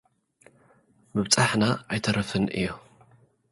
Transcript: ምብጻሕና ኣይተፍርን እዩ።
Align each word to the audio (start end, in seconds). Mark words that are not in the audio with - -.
ምብጻሕና 1.15 1.63
ኣይተፍርን 1.91 2.45
እዩ። 2.59 2.67